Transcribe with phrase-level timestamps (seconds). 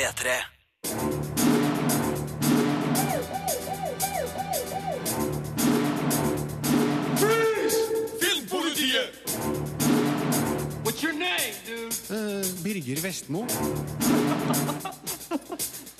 [0.00, 0.30] P3.
[8.20, 9.12] Filmpolitiet!
[10.84, 11.92] What's your name, dude?
[12.64, 13.44] Birger Vestmo.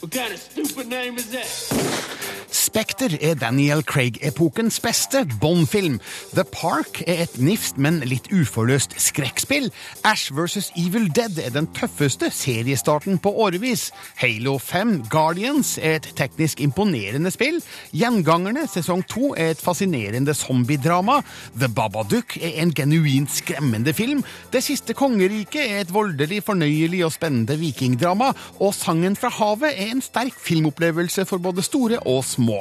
[0.00, 2.59] What kind of stupid name is that?
[2.70, 5.96] Spekter er Daniel Craig-epokens beste Bond-film.
[6.36, 9.66] The Park er et nifst, men litt uforløst skrekkspill.
[10.06, 10.68] Ash vs.
[10.78, 13.88] Evil Dead er den tøffeste seriestarten på årevis.
[14.20, 17.58] Halo 5 Guardians er et teknisk imponerende spill.
[17.90, 21.18] Gjengangerne sesong 2 er et fascinerende zombiedrama.
[21.58, 24.22] The Babadook er en genuint skremmende film.
[24.54, 28.30] Det siste kongeriket er et voldelig, fornøyelig og spennende vikingdrama.
[28.62, 32.59] Og Sangen fra havet er en sterk filmopplevelse for både store og små.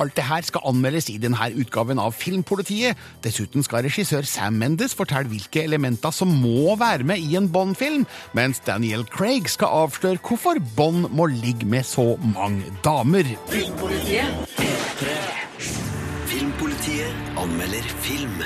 [0.00, 2.96] Alt det her skal anmeldes i denne utgaven av Filmpolitiet.
[3.24, 8.06] Dessuten skal regissør Sam Mendes fortelle hvilke elementer som må være med i en Bond-film,
[8.36, 13.24] mens Daniel Craig skal avsløre hvorfor Bond må ligge med så mange damer.
[16.26, 18.42] Filmpolitiet anmelder film.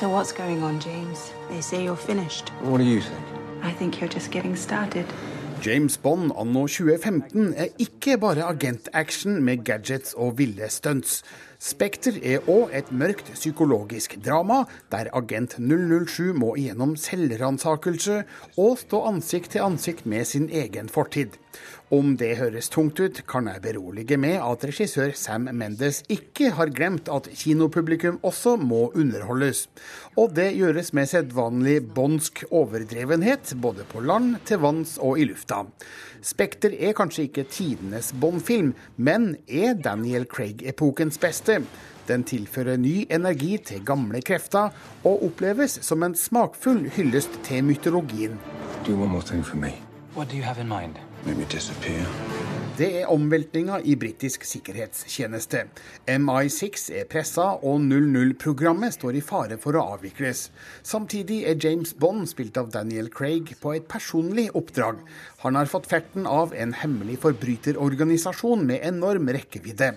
[0.00, 1.30] So what's going on, James?
[1.50, 2.48] They say you're finished.
[2.62, 3.20] What do you think?
[3.62, 5.04] I think you're just getting started.
[5.60, 11.18] James Bond anno 2015 er ikke bare agentaction med gadgets og ville stunts.
[11.60, 18.22] Spekter er òg et mørkt psykologisk drama, der agent 007 må igjennom selvransakelse
[18.56, 21.36] og stå ansikt til ansikt med sin egen fortid.
[21.90, 26.70] Om det høres tungt ut, kan jeg berolige med at regissør Sam Mendes ikke har
[26.70, 29.64] glemt at kinopublikum også må underholdes.
[30.14, 35.64] Og det gjøres med sedvanlig bondsk overdrevenhet, både på land, til vanns og i lufta.
[36.22, 41.58] Spekter er kanskje ikke tidenes Bond-film, men er Daniel Craig-epokens beste.
[42.06, 44.70] Den tilfører ny energi til gamle krefter,
[45.02, 48.38] og oppleves som en smakfull hyllest til mytologien.
[48.86, 49.74] Do one more thing for me.
[50.14, 51.09] What do you have in mind?
[52.80, 55.66] Det er omveltninga i britisk sikkerhetstjeneste.
[56.08, 60.46] MI6 er pressa, og 00-programmet står i fare for å avvikles.
[60.80, 65.02] Samtidig er James Bond, spilt av Daniel Craig, på et personlig oppdrag.
[65.40, 69.94] Han har fått ferten av en hemmelig forbryterorganisasjon med enorm rekkevidde.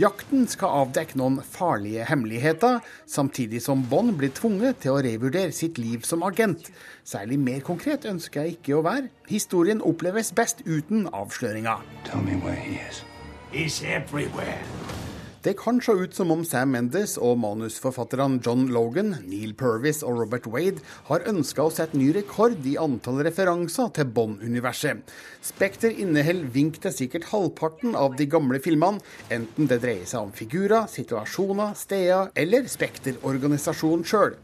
[0.00, 5.76] Jakten skal avdekke noen farlige hemmeligheter, samtidig som Bond blir tvunget til å revurdere sitt
[5.76, 6.70] liv som agent.
[7.04, 9.12] Særlig mer konkret ønsker jeg ikke å være.
[9.28, 11.84] Historien oppleves best uten avsløringer.
[12.08, 13.04] Tell me where he is.
[13.52, 14.85] He's everywhere.
[15.46, 20.18] Det kan se ut som om Sam Mendes og manusforfatterne John Logan, Neil Purvis og
[20.18, 25.04] Robert Wade har ønska å sette ny rekord i antall referanser til Bond-universet.
[25.46, 28.98] Spekter inneholder vink til sikkert halvparten av de gamle filmene,
[29.30, 34.34] enten det dreier seg om figurer, situasjoner, steder eller Spekter-organisasjonen sjøl.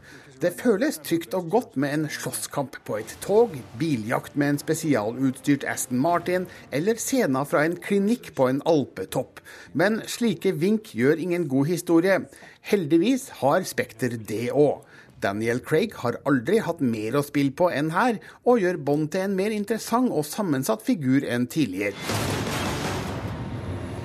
[0.43, 5.63] Det føles trygt og godt med en slåsskamp på et tog, biljakt med en spesialutstyrt
[5.63, 9.39] Aston Martin eller scener fra en klinikk på en alpetopp.
[9.71, 12.17] Men slike vink gjør ingen god historie.
[12.59, 14.83] Heldigvis har Spekter det òg.
[15.23, 19.29] Daniel Craig har aldri hatt mer å spille på enn her, og gjør Bond til
[19.29, 21.95] en mer interessant og sammensatt figur enn tidligere.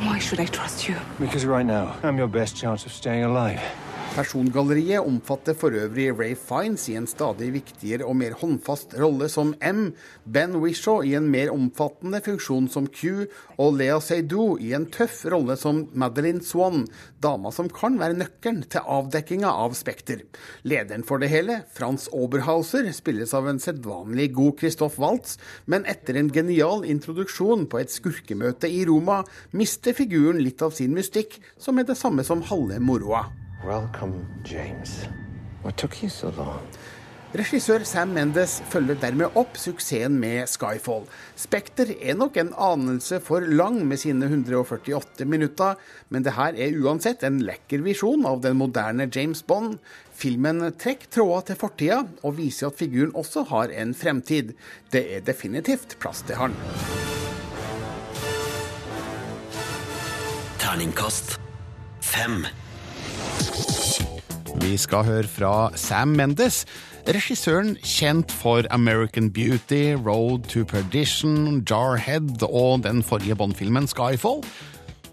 [0.06, 0.94] Why should I trust you?
[1.18, 3.87] Because right now, I'm your best chance of staying alive.
[4.16, 9.52] Persongalleriet omfatter for øvrig Ray Fiends i en stadig viktigere og mer håndfast rolle som
[9.64, 9.92] M,
[10.24, 13.28] Ben Wishaw i en mer omfattende funksjon som Q,
[13.60, 16.86] og Lea Seydoux i en tøff rolle som Madeline Swan,
[17.22, 20.24] dama som kan være nøkkelen til avdekkinga av Spekter.
[20.64, 25.36] Lederen for det hele, Frans Oberhauser, spilles av en sedvanlig god Christoph Waltz,
[25.66, 29.20] men etter en genial introduksjon på et skurkemøte i Roma,
[29.52, 33.28] mister figuren litt av sin mystikk, som er det samme som halve moroa.
[33.64, 35.08] Welcome, James.
[35.62, 36.62] What took you so long?
[37.34, 41.02] Regissør Sam Mendes følger dermed opp suksessen med Skyfall.
[41.36, 45.74] Spekter er nok en anelse for lang med sine 148 minutter,
[46.08, 49.76] men det her er uansett en lekker visjon av den moderne James Bond.
[50.14, 54.54] Filmen trekker tråder til fortida, og viser at figuren også har en fremtid.
[54.94, 56.56] Det er definitivt plass til han.
[60.62, 61.36] Terningkast
[62.00, 62.46] fem.
[64.62, 66.64] Vi skal høre fra Sam Mendes.
[67.08, 74.42] Regissøren kjent for American Beauty, Road to Perdition, Jarhead og den forrige Bond-filmen Skyfall.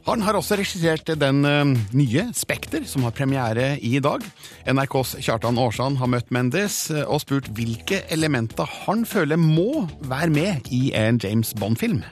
[0.06, 4.22] Han har også regissert den eh, nye Spekter, som har premiere i dag.
[4.70, 10.30] NRKs Kjartan Aarsand har møtt Mendes eh, og spurt hvilke elementer han føler må være
[10.36, 12.04] med i en James Bond-film.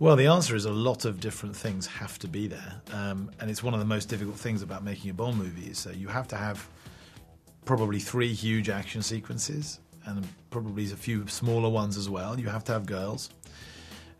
[0.00, 3.48] Well, the answer is a lot of different things have to be there, um, and
[3.48, 5.70] it's one of the most difficult things about making a Bond movie.
[5.70, 6.68] Is uh, you have to have
[7.64, 12.38] probably three huge action sequences and probably a few smaller ones as well.
[12.38, 13.30] You have to have girls.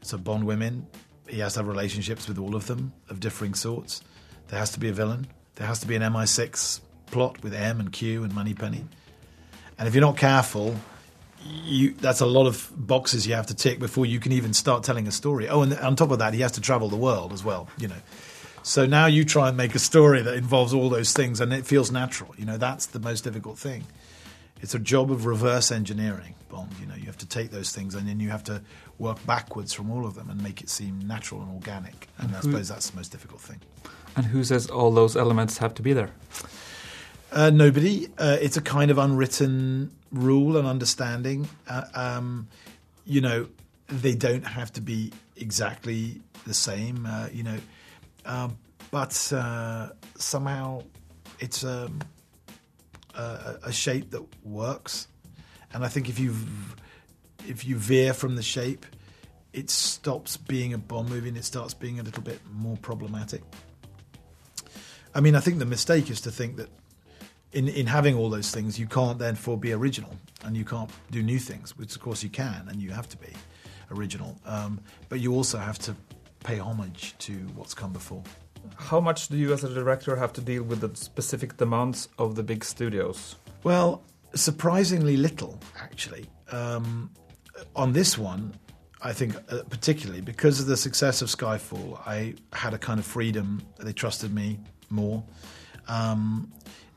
[0.02, 0.86] So Bond women,
[1.28, 4.00] he has to have relationships with all of them of differing sorts.
[4.48, 5.26] There has to be a villain.
[5.56, 8.84] There has to be an MI6 plot with M and Q and Moneypenny.
[9.76, 10.76] And if you're not careful,
[11.44, 14.82] you that's a lot of boxes you have to tick before you can even start
[14.82, 15.48] telling a story.
[15.48, 17.68] Oh, and on top of that, he has to travel the world as well.
[17.78, 18.02] You know,
[18.62, 21.66] so now you try and make a story that involves all those things, and it
[21.66, 22.34] feels natural.
[22.38, 23.84] You know, that's the most difficult thing.
[24.60, 26.70] It's a job of reverse engineering, Bond.
[26.80, 28.62] You know, you have to take those things and then you have to
[28.98, 32.08] work backwards from all of them and make it seem natural and organic.
[32.16, 33.60] And I suppose that's the most difficult thing.
[34.16, 36.10] And who says all those elements have to be there?
[37.30, 38.08] Uh, nobody.
[38.16, 41.48] Uh, it's a kind of unwritten rule and understanding.
[41.68, 42.48] Uh, um,
[43.04, 43.48] you know,
[43.88, 47.06] they don't have to be exactly the same.
[47.06, 47.58] Uh, you know,
[48.24, 48.56] um,
[48.90, 50.82] but uh, somehow
[51.40, 52.00] it's um,
[53.14, 55.08] a, a shape that works.
[55.72, 56.34] And I think if you
[57.46, 58.86] if you veer from the shape,
[59.52, 63.42] it stops being a bomb movie and it starts being a little bit more problematic.
[65.14, 66.68] I mean, I think the mistake is to think that
[67.54, 70.14] in, in having all those things, you can't therefore be original
[70.44, 73.16] and you can't do new things, which of course you can and you have to
[73.16, 73.32] be
[73.90, 74.36] original.
[74.44, 75.94] Um, but you also have to
[76.42, 78.22] pay homage to what's come before.
[78.76, 82.34] How much do you, as a director, have to deal with the specific demands of
[82.34, 83.36] the big studios?
[83.62, 84.02] Well,
[84.34, 86.26] surprisingly little, actually.
[86.50, 87.10] Um,
[87.76, 88.54] on this one,
[89.02, 93.06] I think uh, particularly because of the success of Skyfall, I had a kind of
[93.06, 93.62] freedom.
[93.78, 94.58] They trusted me
[94.90, 95.22] more.
[95.88, 96.50] Um,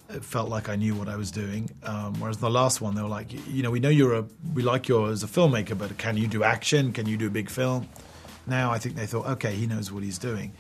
[0.10, 1.70] it felt like I knew what I was doing.
[1.84, 4.64] Um, whereas the last one, they were like, you know, we know you're a, we
[4.64, 6.94] like you as a filmmaker, but can you do action?
[6.94, 7.88] Can you do a big film?
[8.46, 10.54] Now I think they thought, okay, he knows what he's doing.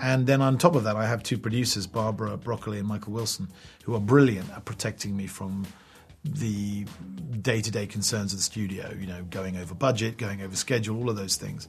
[0.00, 3.48] And then on top of that, I have two producers, Barbara Broccoli and Michael Wilson,
[3.84, 5.66] who are brilliant at protecting me from
[6.24, 6.84] the
[7.40, 8.92] day-to-day concerns of the studio.
[8.98, 11.68] You know, going over budget, going over schedule, all of those things.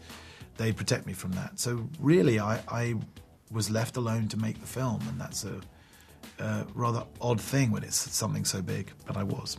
[0.57, 1.59] They protect me from that.
[1.59, 2.95] So really, I, I
[3.51, 5.62] was left alone to make the film, and that's a,
[6.39, 8.91] a rather odd thing when it's something so big.
[9.07, 9.57] But I was.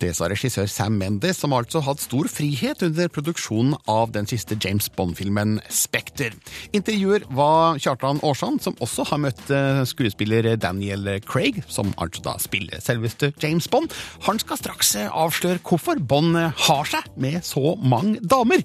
[0.00, 4.58] Det sa regissør Sam Mendes, som altså hatt stor frihet under produksjonen av den siste
[4.60, 6.34] James Bond-filmen Spekter.
[6.76, 12.36] Intervjuer var Kjartan Aarsand, som også har møtt eh, skuespiller Daniel Craig, som altså da
[12.42, 13.94] spiller selveste James Bond.
[14.28, 18.64] Han skal straks eh, avsløre hvorfor Bond har seg med så mange damer.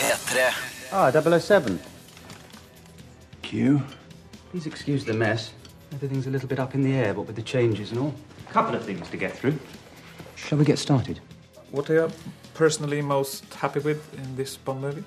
[0.00, 0.50] P3.
[0.90, 1.76] Ah, 007.
[3.46, 3.80] Q?
[4.50, 5.52] Please excuse the mess.
[5.92, 8.14] Everything's a little bit up in the air, what with the changes and all.
[8.48, 9.56] A couple of things to get through.
[10.34, 11.20] Shall we get started?
[11.70, 12.10] What are you
[12.54, 15.04] personally most happy with in this Bond movie?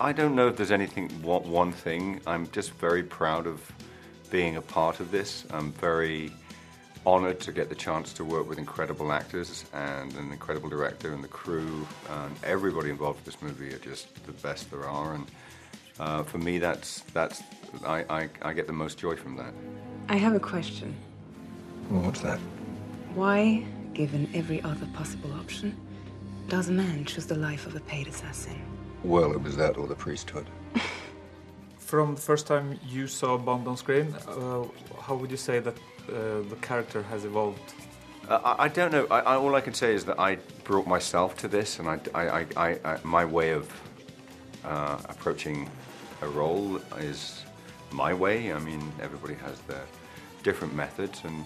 [0.00, 2.20] I don't know if there's anything one, one thing.
[2.26, 3.60] I'm just very proud of
[4.32, 5.46] being a part of this.
[5.50, 6.32] I'm very
[7.06, 11.22] honored to get the chance to work with incredible actors and an incredible director and
[11.22, 15.24] the crew and everybody involved with this movie are just the best there are and
[15.98, 17.42] uh, for me that's that's
[17.84, 19.52] I, I, I get the most joy from that.
[20.08, 20.94] I have a question.
[21.90, 22.38] Well, what's that?
[23.14, 23.64] Why,
[23.94, 25.76] given every other possible option,
[26.48, 28.60] does a man choose the life of a paid assassin?
[29.02, 30.46] Well, it was that or the priesthood.
[31.78, 34.64] From the first time you saw Bond on screen, uh,
[35.00, 35.76] how would you say that
[36.08, 37.74] uh, the character has evolved?
[38.28, 39.06] Uh, I, I don't know.
[39.10, 42.00] I, I, all I can say is that I brought myself to this, and I,
[42.14, 43.72] I, I, I my way of
[44.64, 45.70] uh, approaching
[46.22, 47.42] a role is
[47.92, 48.52] my way.
[48.52, 49.84] I mean, everybody has their
[50.42, 51.44] different methods, and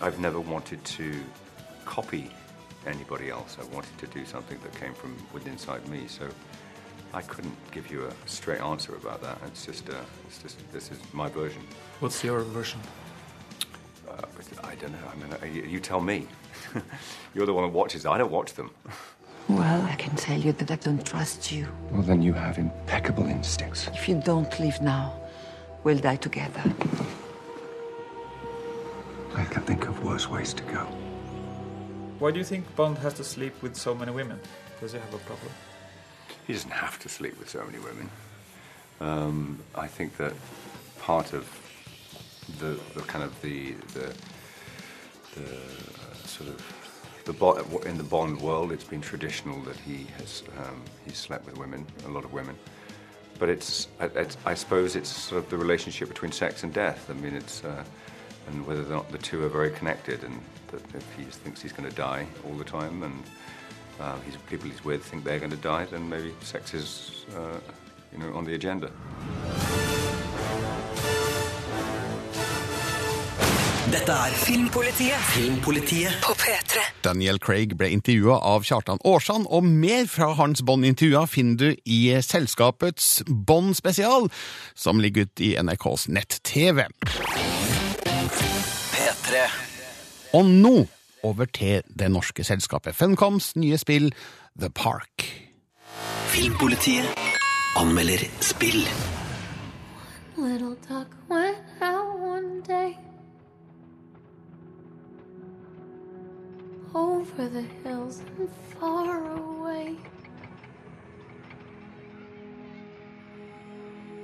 [0.00, 1.14] I've never wanted to
[1.84, 2.30] copy
[2.86, 3.56] anybody else.
[3.60, 6.06] I wanted to do something that came from within inside me.
[6.06, 6.28] So
[7.12, 9.38] I couldn't give you a straight answer about that.
[9.46, 9.94] It's just, uh,
[10.26, 11.62] it's just this is my version.
[12.00, 12.80] What's your version?
[14.08, 14.22] Uh,
[14.64, 14.98] I don't know.
[15.12, 16.26] I mean, you, you tell me.
[17.34, 18.06] You're the one who watches.
[18.06, 18.70] I don't watch them.
[19.48, 21.66] Well, I can tell you that I don't trust you.
[21.90, 23.88] Well, then you have impeccable instincts.
[23.94, 25.18] If you don't leave now,
[25.84, 26.62] we'll die together.
[29.34, 30.84] I can think of worse ways to go.
[32.18, 34.38] Why do you think Bond has to sleep with so many women?
[34.80, 35.50] Does he have a problem?
[36.46, 38.10] He doesn't have to sleep with so many women.
[39.00, 40.34] Um, I think that
[41.00, 41.48] part of
[42.58, 44.12] the, the kind of the the,
[45.36, 46.60] the uh, sort of
[47.32, 51.58] the in the Bond world, it's been traditional that he has um, he's slept with
[51.58, 52.56] women, a lot of women.
[53.38, 57.08] But it's, it's, I suppose it's sort of the relationship between sex and death.
[57.08, 57.84] I mean, it's uh,
[58.48, 61.72] and whether or not the two are very connected, and that if he thinks he's
[61.72, 63.22] going to die all the time, and
[64.00, 64.16] uh,
[64.48, 67.58] people he's with think they're going to die, then maybe sex is, uh,
[68.12, 68.90] you know, on the agenda.
[73.88, 76.82] Dette er Filmpolitiet Filmpolitiet på P3.
[77.06, 82.00] Daniel Craig ble intervjua av Kjartan Aarsand, og mer fra hans Bond-intervjua finner du i
[82.20, 84.28] selskapets Bond-spesial,
[84.76, 86.84] som ligger ute i NRKs nett-TV.
[88.92, 89.42] P3
[90.36, 90.76] Og nå
[91.24, 94.12] over til det norske selskapet Funcoms nye spill
[94.60, 95.24] The Park.
[96.28, 97.08] Filmpolitiet
[97.80, 98.84] anmelder spill.
[100.36, 103.07] Little duck went out one day
[106.94, 109.96] over the hills and far away.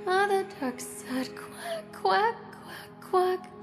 [0.07, 3.54] Ah, Mother duck said quack, quack, quack, quack.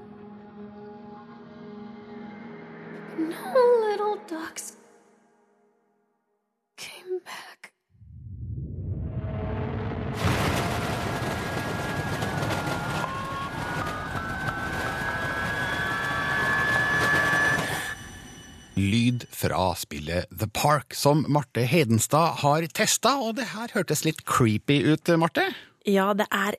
[19.73, 24.83] Lyd spillet The Park, som Marte Hedenstad har testa, og det her hørtes litt creepy
[24.93, 25.49] ut, Marte?
[25.85, 26.57] Ja, det er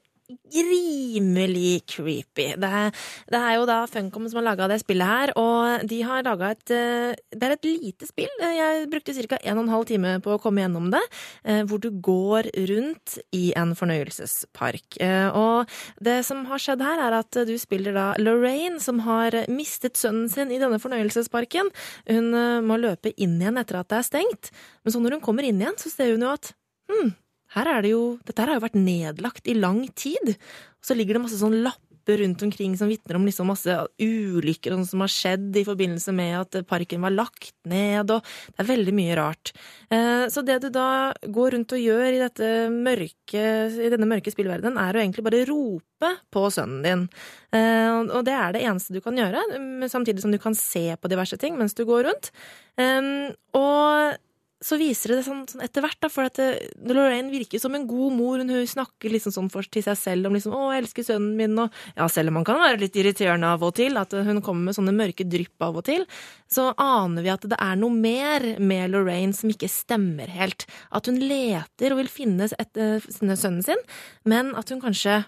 [0.55, 2.47] rimelig creepy.
[2.61, 2.91] Det er,
[3.31, 6.53] det er jo da Funcom som har laga det spillet her, og de har laga
[6.55, 8.31] et eh, Det er et lite spill.
[8.41, 9.39] Jeg brukte ca.
[9.43, 11.03] 1 12 time på å komme gjennom det,
[11.45, 15.01] eh, hvor du går rundt i en fornøyelsespark.
[15.01, 15.69] Eh, Og
[16.01, 20.31] det som har skjedd her, er at du spiller da Lorraine, som har mistet sønnen
[20.31, 21.71] sin i denne fornøyelsesparken.
[22.09, 24.51] Hun eh, må løpe inn igjen etter at det er stengt,
[24.85, 26.53] men så når hun kommer inn igjen, så ser hun jo at
[26.91, 27.13] hm,
[27.55, 30.35] her er det jo, dette her har jo vært nedlagt i lang tid.
[30.35, 34.75] Og så ligger det masse sånn lapper rundt omkring som vitner om liksom masse ulykker
[34.85, 38.93] som har skjedd i forbindelse med at parken var lagt ned, og det er veldig
[38.93, 39.55] mye rart.
[39.89, 43.47] Eh, Så det du da går rundt og gjør i, dette mørke,
[43.87, 47.09] i denne mørke spillverdenen, er å egentlig bare rope på sønnen din.
[47.57, 49.41] Eh, Og det er det eneste du kan gjøre,
[49.89, 52.33] samtidig som du kan se på diverse ting mens du går rundt.
[52.77, 54.19] Eh, Og
[54.65, 57.85] så viser det sånn, sånn etter hvert, da, for at det, Lorraine virker som en
[57.89, 58.41] god mor.
[58.41, 61.35] Hun, hun snakker liksom sånn for, til seg selv om liksom 'Å, jeg elsker sønnen
[61.37, 64.41] min', og ja, selv om han kan være litt irriterende av og til, at hun
[64.45, 66.07] kommer med sånne mørke drypp av og til,
[66.49, 70.65] så aner vi at det er noe mer med Lorraine som ikke stemmer helt.
[70.95, 73.85] At hun leter og vil finne et, eh, sønnen sin,
[74.25, 75.25] men at hun kanskje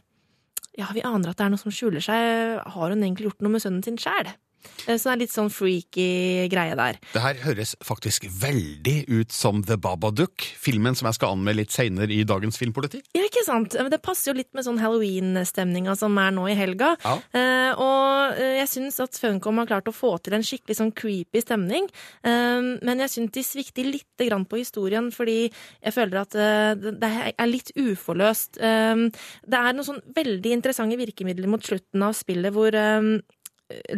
[0.76, 2.60] ja, vi aner at det er noe som skjuler seg.
[2.60, 4.32] Har hun egentlig gjort noe med sønnen sin sjæl?
[4.86, 6.98] Så det er litt sånn freaky greie der.
[7.12, 11.74] Det her høres faktisk veldig ut som The Babadook, filmen som jeg skal anmelde litt
[11.74, 13.00] seinere i dagens Filmpoliti.
[13.16, 13.74] Ja, ikke sant?
[13.74, 16.92] Men Det passer jo litt med sånn Halloween-stemninga som er nå i helga.
[17.02, 17.16] Ja.
[17.34, 20.94] Eh, og eh, jeg syns at Funcom har klart å få til en skikkelig sånn
[20.96, 21.88] creepy stemning.
[22.22, 26.90] Eh, men jeg syns de svikter lite grann på historien, fordi jeg føler at eh,
[27.02, 28.60] det er litt uforløst.
[28.62, 29.06] Eh,
[29.46, 33.16] det er noen sånn veldig interessante virkemidler mot slutten av spillet hvor eh,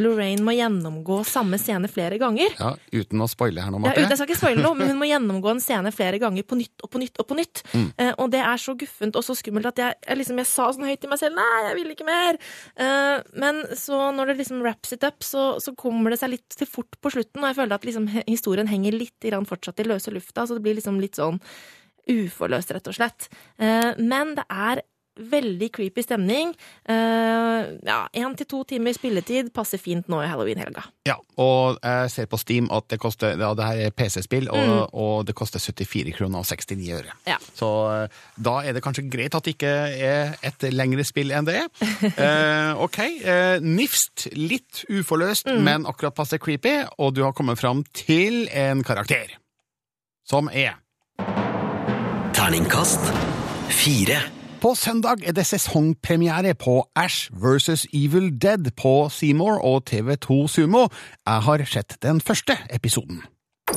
[0.00, 2.54] Lorraine må gjennomgå samme scene flere ganger.
[2.56, 5.00] Ja, Uten å spoile her nå, Ja, uten, jeg skal ikke spoile noe, men hun
[5.00, 7.62] må gjennomgå en scene flere ganger på nytt og på nytt og på nytt.
[7.74, 7.88] Mm.
[8.00, 10.70] Eh, og det er så guffent og så skummelt at jeg, jeg, liksom, jeg sa
[10.72, 12.40] sånn høyt til meg selv nei, jeg vil ikke mer.
[12.80, 16.56] Eh, men så når det liksom wraps it up, så, så kommer det seg litt
[16.56, 20.12] til fort på slutten, og jeg føler at liksom, historien henger litt fortsatt i løse
[20.14, 21.36] lufta, så det blir liksom litt sånn
[22.08, 23.28] uforløst, rett og slett.
[23.60, 24.80] Eh, men det er
[25.18, 26.54] veldig creepy stemning.
[26.88, 30.84] Eh, ja, én til to timer spilletid passer fint nå i halloween-helga.
[31.08, 34.94] Ja, og jeg ser på Steam at det koster Ja, det her er PC-spill, og,
[34.94, 37.16] og det koster 74 kroner og 69 øre.
[37.28, 37.38] Ja.
[37.56, 41.48] Så eh, da er det kanskje greit at det ikke er et lengre spill enn
[41.48, 41.68] det er.
[42.18, 42.98] Eh, ok,
[43.28, 44.26] Uh, nifst.
[44.36, 49.36] Litt uforløst, men akkurat passe creepy, og du har kommet fram til en karakter.
[50.28, 50.78] Som er
[52.36, 53.12] Terningkast
[53.68, 54.37] fire.
[54.60, 57.86] På søndag er det sesongpremiere på Ash vs.
[57.94, 60.88] Evil Dead på Seymour og TV2 Sumo.
[61.26, 63.22] Jeg har sett den første episoden.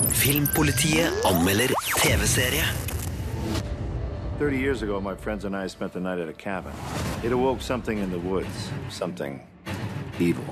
[0.09, 2.65] Filmpolitiet anmelder TV-serie.
[4.39, 6.73] 30 years ago, my friends and I spent the night at a cabin.
[7.23, 8.71] It awoke something in the woods.
[8.89, 9.41] Something
[10.19, 10.45] evil.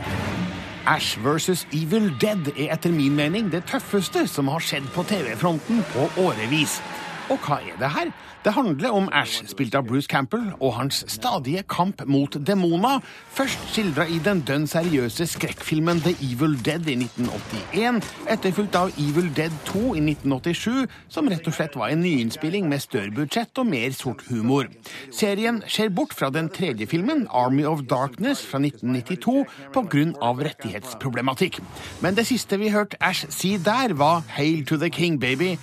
[0.86, 1.68] Ash vs.
[1.74, 6.82] Evil Dead er etter min mening det tøffeste som har skjedd på TV-fronten på årevis.
[7.30, 8.12] Og hva er det her?
[8.44, 13.02] Det handler om Ash, spilt av Bruce Campbell, og hans stadige kamp mot demoner.
[13.36, 18.00] Først skildra i den dønn seriøse skrekkfilmen The Evil Dead i 1981,
[18.32, 22.82] etterfulgt av Evil Dead 2 i 1987, som rett og slett var en nyinnspilling med
[22.86, 24.72] større budsjett og mer sort humor.
[25.12, 29.44] Serien ser bort fra den tredje filmen, Army of Darkness fra 1992,
[29.76, 31.60] på grunn av rettighetsproblematikk.
[32.00, 35.58] Men det siste vi hørte Ash si der, var Hail to the King, baby.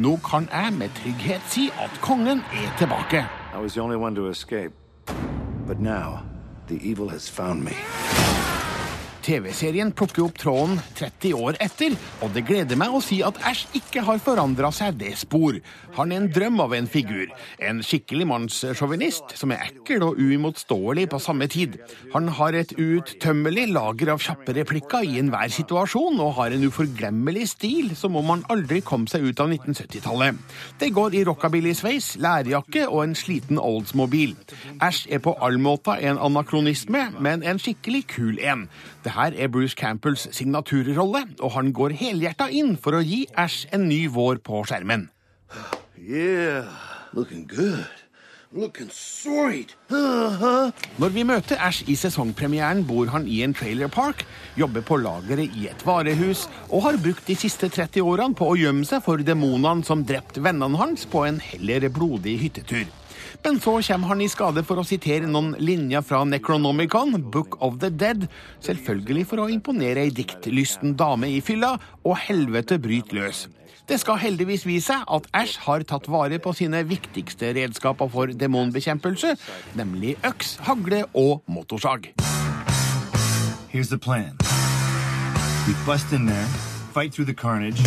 [0.00, 3.26] Nå kan jeg med trygghet si at kongen er tilbake.
[3.54, 4.72] I was the only one to escape.
[5.66, 6.22] But now,
[6.68, 7.68] the evil has found.
[9.24, 13.68] TV-serien plukker opp tråden 30 år etter, og det gleder meg å si at Ash
[13.76, 15.58] ikke har forandra seg det spor.
[15.96, 17.30] Han er en drøm av en figur.
[17.58, 21.76] En skikkelig mannssjåvinist som er ekkel og uimotståelig på samme tid.
[22.14, 27.48] Han har et uuttømmelig lager av kjappe replikker i enhver situasjon, og har en uforglemmelig
[27.54, 30.38] stil som om han aldri kom seg ut av 1970-tallet.
[30.80, 34.36] Det går i rockabilly-sveis, lærjakke og en sliten Oldsmobil.
[34.80, 38.68] Ash er på all måte en anakronisme, men en skikkelig kul en.
[39.04, 43.64] Det her er Bruce Campbells signaturrolle, og han går helhjerta inn for å gi Ash
[43.72, 45.08] en ny vår på skjermen.
[45.96, 46.68] Yeah,
[47.16, 47.88] looking good.
[48.52, 49.76] Looking sweet.
[50.98, 54.24] Når vi møter Ash i sesongpremieren, bor han i en trailerpark,
[54.58, 58.58] jobber på lageret i et varehus og har brukt de siste 30 årene på å
[58.58, 62.90] gjemme seg for demonene som drepte vennene hans på en heller blodig hyttetur.
[63.44, 67.78] Men så kommer han i skade for å sitere noen linjer fra Necronomicon, Book of
[67.80, 68.28] the Dead,
[68.64, 73.46] selvfølgelig for å imponere ei diktlysten dame i fylla, og helvete bryter løs.
[73.90, 78.30] Det skal heldigvis vise seg at Ash har tatt vare på sine viktigste redskaper for
[78.30, 79.34] demonbekjempelse,
[79.74, 82.12] nemlig øks, hagle og motorsag.
[83.72, 84.36] Here's the plan.
[85.66, 86.46] We bust in there,
[86.94, 87.82] fight through the carnage,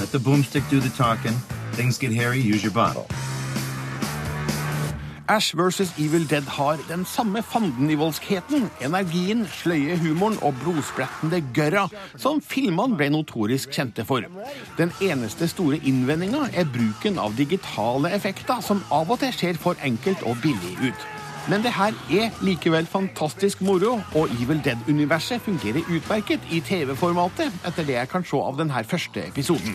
[0.00, 1.34] let the boomstick do the talking.
[1.72, 3.06] Things get hairy, use your bottle.
[5.28, 5.92] Ash vs.
[5.98, 11.86] Evil Dead har den samme fandenivoldskheten, energien, sløye humoren og blodsprettende gørra
[12.16, 14.26] som filmene ble notorisk kjente for.
[14.78, 19.78] Den eneste store innvendinga er bruken av digitale effekter, som av og til ser for
[19.86, 21.10] enkelt og billig ut.
[21.50, 27.86] Men det her er likevel fantastisk moro, og Evil Dead-universet fungerer utmerket i TV-formatet, etter
[27.88, 29.74] det jeg kan se av denne første episoden.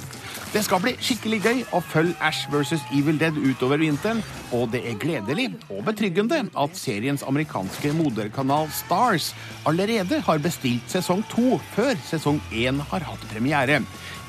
[0.54, 2.86] Det skal bli skikkelig gøy å følge Ash vs.
[2.96, 4.24] Evil Dead utover vinteren,
[4.56, 9.34] og det er gledelig og betryggende at seriens amerikanske moderkanal Stars
[9.68, 13.82] allerede har bestilt sesong to før sesong én har hatt premiere.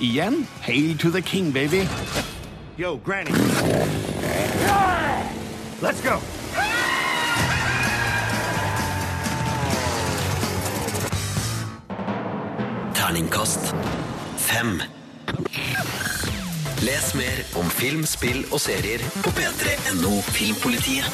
[0.02, 1.86] Igjen, hail to the king, baby!
[2.78, 3.30] Yo, Granny.
[5.80, 6.18] Let's go.
[13.08, 13.74] Terningkast
[14.36, 14.82] fem.
[16.84, 21.08] Les mer om film, spill og serier på p3.no Filmpolitiet.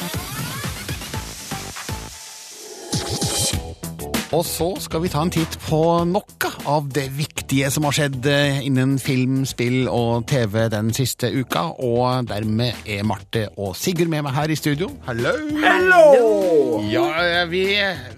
[4.34, 8.26] Og så skal vi ta en titt på noe av det viktige som har skjedd
[8.30, 11.66] eh, innen film, spill og TV den siste uka.
[11.84, 14.90] Og dermed er Marte og Sigurd med meg her i studio.
[15.08, 15.34] Hallo!
[15.60, 16.04] Hello!
[16.90, 17.64] Ja, eh, vi,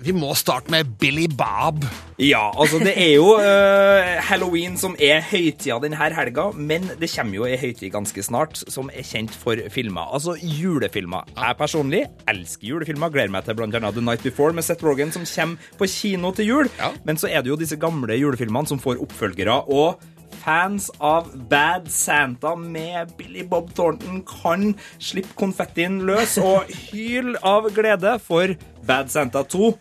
[0.03, 1.85] vi må starte med Billy Bob.
[2.17, 7.37] Ja, altså det er jo uh, halloween som er høytida denne helga, men det kommer
[7.37, 10.15] jo ei høytid ganske snart som er kjent for filmer.
[10.17, 11.29] Altså julefilmer.
[11.37, 13.13] Jeg personlig elsker julefilmer.
[13.13, 16.49] Gleder meg til annet The Night Before med Seth Rogan som kommer på kino til
[16.49, 16.73] jul.
[17.05, 18.36] Men så er det jo disse gamle julefilmene
[18.67, 19.69] som får oppfølgere.
[19.69, 20.01] og
[20.43, 27.67] Fans av Bad Santa med Billy Bob Thornton kan slippe konfettien løs og hyle av
[27.75, 28.55] glede, for
[28.87, 29.73] Bad Santa 2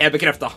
[0.00, 0.50] er bekrefta.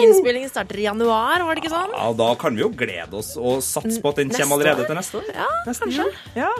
[0.00, 1.92] Innspillingen starter i januar, var det ikke sånn?
[1.92, 4.96] Ja, Da kan vi jo glede oss og satse på at den kommer allerede til
[4.96, 5.30] neste år.
[5.34, 6.06] Ja, kanskje.
[6.38, 6.52] Ja.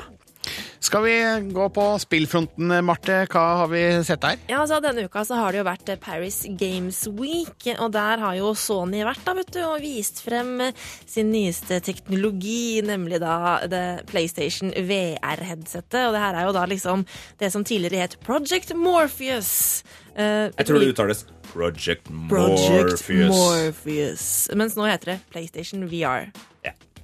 [0.89, 3.19] Skal vi gå på spillfronten, Marte?
[3.29, 4.39] Hva har vi sett der?
[4.49, 8.39] Ja, altså Denne uka så har det jo vært Paris Games Week, og der har
[8.39, 10.71] jo Sony vært da, vet du, og vist frem
[11.05, 16.07] sin nyeste teknologi, nemlig da det PlayStation VR-headsetet.
[16.09, 17.05] Og det her er jo da liksom
[17.37, 19.83] det som tidligere het Project Morpheus.
[20.17, 23.37] Uh, Jeg tror det uttales Project Project Morpheus.
[23.37, 24.29] Morpheus.
[24.57, 26.33] Mens nå heter det PlayStation VR.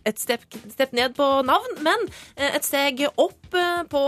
[0.05, 4.03] Et step, step ned på navn, men eh, et steg opp eh, på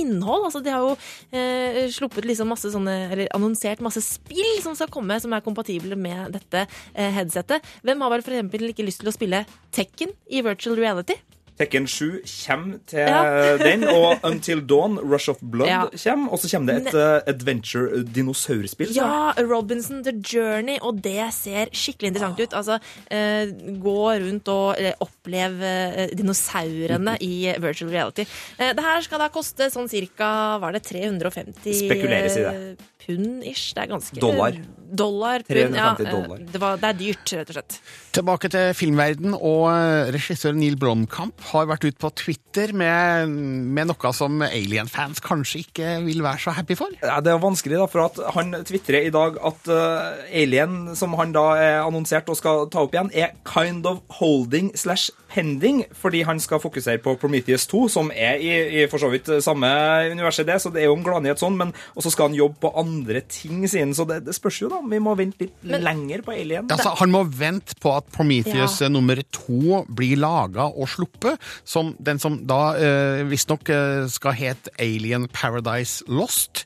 [0.00, 0.48] innhold.
[0.48, 0.94] Altså, de har jo
[1.32, 5.98] eh, sluppet liksom masse sånne, eller annonsert masse spill som skal komme, som er kompatible
[5.98, 7.64] med dette eh, headsetet.
[7.86, 11.18] Hvem har vel eksempel ikke lyst til å spille Tekken i virtual reality?
[11.58, 13.56] Tekken 7 kommer til Ja.
[13.68, 15.84] den, og Until Dawn, Rush of Blood, Ja.
[16.04, 16.32] kommer.
[16.32, 18.92] Og så kommer det et eh, adventure dinosaurspill.
[18.94, 22.54] så Ja, Robinson The Journey, og det ser skikkelig interessant ut.
[22.54, 22.78] Altså,
[23.10, 23.50] eh,
[23.82, 28.24] gå rundt og eh, oppleve eh, dinosaurene i virtual reality.
[28.58, 32.54] Eh, det her skal da koste sånn cirka var det 350 Spekuleres i det.
[32.54, 33.72] eh, pund ish.
[33.74, 34.54] Det er ganske Dollar.
[34.88, 35.94] Dollar, 350 ja.
[35.98, 36.44] 350 eh, dollar.
[36.52, 37.78] Det, var, det er dyrt, rett og slett.
[38.18, 43.32] Tilbake til filmverden, og eh, regissør Neil Blomkamp har vært ute på Twitter med,
[43.76, 46.94] med noe som Alien-fans kanskje ikke vil være så happy for.
[47.02, 51.16] Ja, det er vanskelig, da, for at han tvitrer i dag at eh, Alien, som
[51.20, 55.84] han da er annonsert og skal ta opp igjen, er kind of holding slash pending,
[55.94, 58.50] fordi han skal fokusere på Prometheus 2, som er i,
[58.82, 59.68] i for så vidt samme
[60.10, 62.72] universet, det, så det er jo en gladnyhet sånn, men også skal han jobbe på
[62.82, 64.82] andre ting siden, så det, det spørs jo, da.
[64.90, 66.66] Vi må vente litt Men- lenger på Alien.
[66.74, 68.86] Altså, han må vente på at Prometheus Ja.
[68.88, 74.34] eh, nummer to blir laga og sluppet, som den som da eh, visstnok eh, skal
[74.34, 76.64] hete Alien Paradise Lost.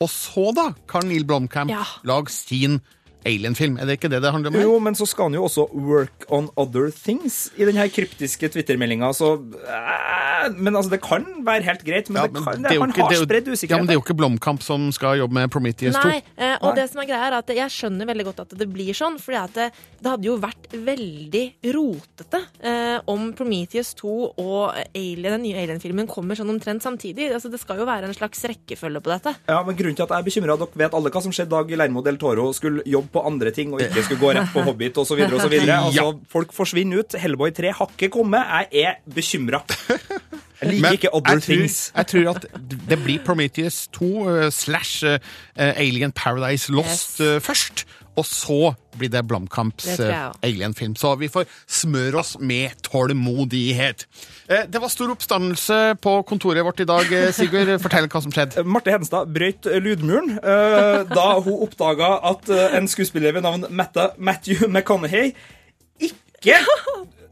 [0.00, 1.84] Og så, da, kan Neil Blomkamp Ja.
[2.08, 2.80] lage sin
[3.26, 3.78] Alien-film.
[3.80, 4.54] Er det ikke det det handler om?
[4.58, 4.62] her?
[4.68, 8.50] Jo, men så skal han jo også work on other things i den her kryptiske
[8.54, 9.34] Twitter-meldinga, så
[9.64, 13.02] eh, Men altså, det kan være helt greit, men, Ja, det kan, det det, ikke-
[13.08, 13.70] har spredd usikkerhet.
[13.70, 16.02] Ja, men det er jo ikke Blomkamp som skal jobbe med Prometheus 2.
[16.08, 16.82] Nei, eh, og Nei.
[16.82, 19.38] det som er greia er at jeg skjønner veldig godt at det blir sånn, fordi
[19.40, 19.68] at det,
[20.02, 26.06] det hadde jo vært veldig rotete eh, om Prometheus 2 og Alien, den nye Alien-filmen
[26.10, 27.30] kommer sånn omtrent samtidig.
[27.32, 29.34] Altså, det skal jo være en slags rekkefølge på dette.
[29.48, 31.62] Ja, men Grunnen til at jeg er bekymra, dere vet alle hva som skjedde da
[31.66, 34.98] Guillermo del Toro skulle jobbe på andre ting og ikke skulle gå rett på Hobbit
[35.00, 35.22] osv.
[35.30, 36.06] Altså, Ja.
[36.34, 37.16] folk forsvinner ut.
[37.22, 38.44] Hellboy 3 har ikke kommet.
[38.70, 39.62] Jeg er bekymra.
[40.60, 41.92] Jeg liker Men ikke other things.
[41.96, 42.46] jeg tror at
[42.88, 45.18] det blir Prometheus 2 eh, slash eh,
[45.56, 47.42] Alien Paradise Lost yes.
[47.44, 47.86] først.
[48.14, 50.28] Og så blir det Blomkamps eh.
[50.46, 50.94] Alien-film.
[50.96, 54.06] Så vi får smøre oss med tålmodighet.
[54.48, 57.10] Eh, Det var stor oppstandelse på kontoret vårt i dag.
[57.12, 58.62] eh, Sigurd, fortell hva som skjedde.
[58.64, 64.68] Marte Hedenstad brøt lydmuren eh, da hun oppdaga at eh, en skuespiller ved navn Matthew
[64.68, 65.34] McConaughey
[65.98, 66.60] ikke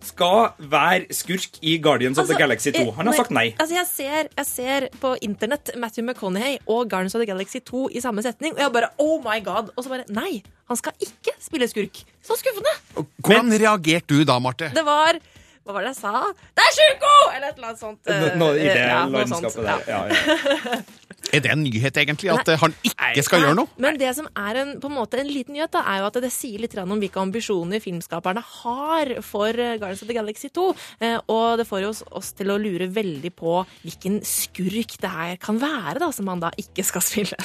[0.07, 2.85] skal være skurk i Guardians of the Galaxy 2.
[2.99, 3.49] Han har sagt nei.
[3.59, 7.89] Altså, jeg ser, jeg ser på internett Matthew McConaughey og Guardians of the Galaxy 2
[7.93, 9.71] i samme setning, og jeg bare oh my god.
[9.77, 12.03] Og så bare nei, han skal ikke spille skurk.
[12.25, 12.75] Så skuffende.
[13.23, 14.71] Hvordan reagerte du da, Marte?
[14.75, 15.19] Det var
[15.63, 16.25] Hva var det jeg sa?
[16.59, 17.11] Det er Sjuko!
[17.37, 18.09] Eller et eller annet sånt.
[18.11, 19.85] eh, Nå, I det ja, landskapet sånt, der.
[19.87, 20.01] ja.
[20.11, 20.79] Ja, ja.
[21.31, 22.57] Er det en nyhet, egentlig, at Nei.
[22.61, 23.71] han ikke skal Nei, gjøre noe?
[23.81, 26.19] Men det som er en, på en måte en liten nyhet, da, er jo at
[26.25, 30.67] det sier litt om hvilke ambisjoner filmskaperne har for eh, Guardians of the Galaxy 2.
[31.01, 35.13] Eh, og det får jo oss, oss til å lure veldig på hvilken skurk det
[35.15, 37.39] her kan være, da, som han da ikke skal spille.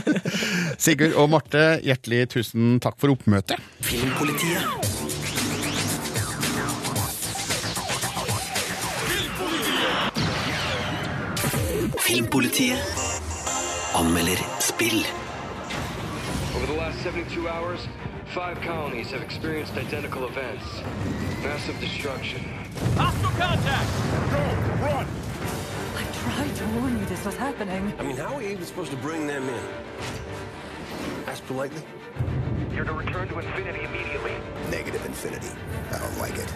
[0.84, 3.62] Sigurd og Marte, hjertelig tusen takk for oppmøtet.
[3.88, 5.07] Filmpolitiet.
[12.08, 12.80] Filmpolitiet
[13.92, 15.02] anmelder spill.
[16.56, 17.86] Over the last 72 hours,
[18.32, 20.64] five colonies have experienced identical events.
[21.42, 22.42] Massive destruction.
[22.96, 23.90] Hostile contact!
[24.32, 24.40] Go!
[24.86, 25.06] Run!
[25.96, 27.92] I tried to warn you this was happening.
[27.98, 29.64] I mean, how are you even supposed to bring them in?
[31.26, 31.82] Ask politely.
[32.72, 34.32] You're to return to Infinity immediately.
[34.70, 35.50] Negative infinity.
[35.92, 36.48] I don't like it.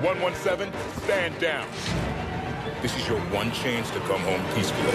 [0.00, 0.72] 117,
[1.04, 1.68] stand down.
[2.80, 4.94] This is your one chance to come home peacefully.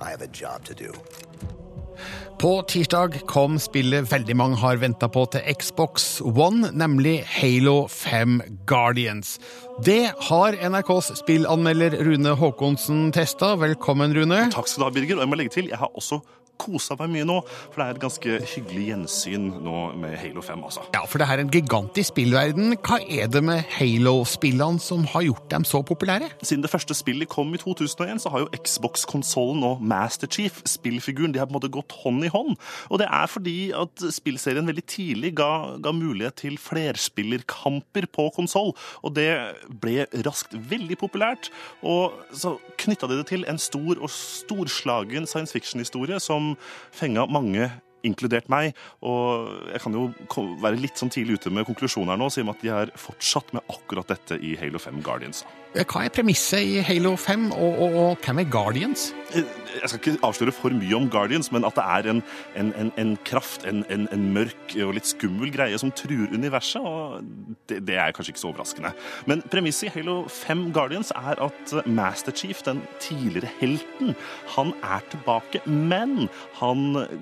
[0.00, 0.92] I have a job to do.
[2.40, 8.40] På tirsdag kom spillet veldig mange har venta på til Xbox One, nemlig Halo 5
[8.64, 9.36] Guardians.
[9.84, 13.58] Det har NRKs spillanmelder Rune Haakonsen testa.
[13.60, 14.46] Velkommen, Rune.
[14.56, 15.20] Takk skal du ha, Birger.
[15.20, 16.22] Og jeg må legge til, jeg har også
[16.60, 17.38] kosa meg mye nå,
[17.70, 20.84] for det er et ganske hyggelig gjensyn nå med Halo 5, altså.
[20.94, 22.76] Ja, for det er en gigantisk spillverden.
[22.84, 26.30] Hva er det med Halo-spillene som har gjort dem så populære?
[26.42, 31.34] Siden det første spillet kom i 2001, så har jo Xbox-konsollen og Master Chief, spillfiguren,
[31.34, 32.56] de har på en måte gått hånd i hånd.
[32.90, 38.74] Og det er fordi at spillserien veldig tidlig ga, ga mulighet til flerspillerkamper på konsoll,
[39.04, 39.30] og det
[39.82, 41.50] ble raskt veldig populært.
[41.86, 46.49] Og så knytta de det til en stor og storslagen science fiction-historie som
[46.92, 47.70] fenga mange
[48.06, 50.08] inkludert meg, og jeg kan jo
[50.62, 54.08] være litt sånn tidlig ute med konklusjoner nå, siden at de har fortsatt med akkurat
[54.14, 55.44] dette i Halo 5 Guardians.
[55.70, 59.10] Hva er premisset i Halo 5, og, og, og hvem er Guardians?
[59.36, 59.44] Eh,
[59.80, 62.22] Jeg skal ikke avsløre for mye om Guardians, men at det er en,
[62.58, 66.82] en, en, en kraft, en, en, en mørk og litt skummel greie som truer universet,
[66.82, 67.22] og
[67.70, 68.90] det, det er kanskje ikke så overraskende.
[69.30, 74.16] Men premisset i Halo 5 Guardians er at Master Chief, den tidligere helten,
[74.56, 76.26] han er tilbake, men
[76.58, 77.14] han, eh,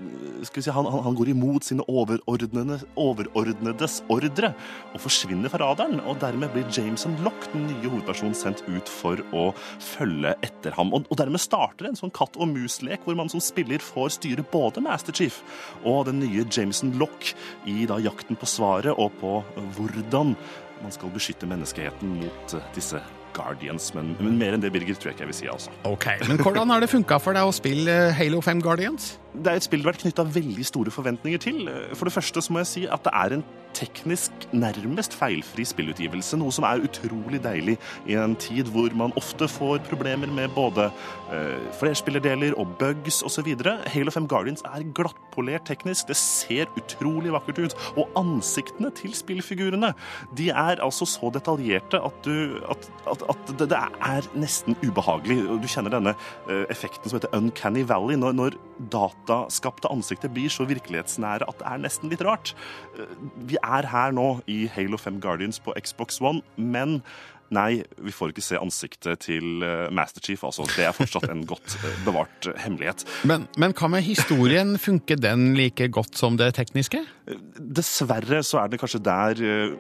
[0.49, 4.53] skal vi si, han, han, han går imot sine overordnede, overordnedes ordre
[4.95, 9.21] og forsvinner fra radaren, og dermed blir Jameson Lock, den nye hovedpersonen, sendt ut for
[9.37, 9.49] å
[9.83, 10.93] følge etter ham.
[10.97, 14.47] Og, og dermed starter en sånn katt og mus-lek, hvor man som spiller får styre
[14.53, 15.43] både Master Chief
[15.85, 17.33] og den nye Jameson Lock
[17.69, 19.39] i da jakten på svaret og på
[19.77, 20.35] hvordan
[20.83, 23.01] man skal beskytte menneskeheten mot eh, disse
[23.37, 23.93] Guardians.
[23.95, 25.75] Men, men mer enn det, Birger, tror jeg ikke jeg vil si, altså.
[25.89, 29.17] Ok, Men hvordan har det funka for deg å spille Halo 5 Guardians?
[29.39, 31.65] Det er et spill det har vært knytta veldig store forventninger til.
[31.95, 33.47] For det første så må jeg si at det er en
[33.77, 37.77] teknisk nærmest feilfri spillutgivelse, noe som er utrolig deilig
[38.09, 40.89] i en tid hvor man ofte får problemer med både
[41.31, 43.51] uh, flerspillerdeler og bugs osv.
[43.93, 47.77] Halo 5 Guardians er glattpolert teknisk, det ser utrolig vakkert ut.
[48.01, 49.93] Og ansiktene til spillfigurene
[50.39, 55.45] de er altså så detaljerte at, du, at, at, at det, det er nesten ubehagelig.
[55.63, 56.17] Du kjenner denne
[56.49, 58.59] uh, effekten som heter Uncanny Valley, når, når
[59.29, 62.55] dataskapte ansiktet blir så virkelighetsnære at det er nesten litt rart.
[62.99, 63.17] Eh,
[63.49, 67.03] Vi er her nå i Halo 5 Guardians på Xbox One, men
[67.49, 69.95] Nei, vi får ikke se ansiktet til Masterchief.
[69.97, 70.67] Master Chief, altså.
[70.77, 73.07] Det er fortsatt en godt eh, bevart eh, hemmelighet.
[73.25, 74.75] Men, men hva med historien?
[74.77, 77.01] Funker den like godt som det tekniske?
[77.57, 79.73] Dessverre så er det kanskje der eh,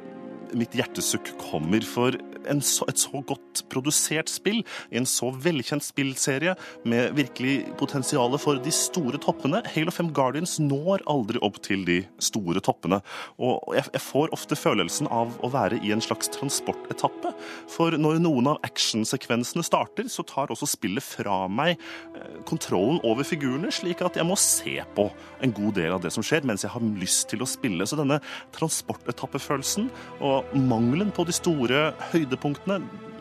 [0.56, 1.84] mitt hjertesukk kommer.
[1.84, 2.16] For
[2.64, 6.54] så, et så godt produsert spill, i en så velkjent spillserie,
[6.88, 12.00] med virkelig potensial for de store toppene Halo 5 Guardians når aldri opp til de
[12.22, 13.00] store toppene.
[13.42, 17.32] Og jeg, jeg får ofte følelsen av å være i en slags transportetappe.
[17.70, 23.26] For når noen av actionsekvensene starter, så tar også spillet fra meg eh, kontrollen over
[23.26, 25.08] figurene, slik at jeg må se på
[25.44, 27.86] en god del av det som skjer, mens jeg har lyst til å spille.
[27.88, 28.20] Så denne
[28.56, 29.88] transportetappefølelsen
[30.24, 32.37] og mangelen på de store høydepunktene